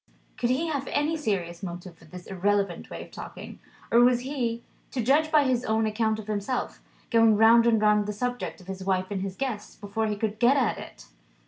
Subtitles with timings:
[0.35, 3.59] Could he have any serious motive for this irrelevant way of talking?
[3.91, 6.81] Or was he, to judge by his own account of himself,
[7.11, 10.39] going round and round the subject of his wife and his guest, before he could
[10.39, 11.05] get at it?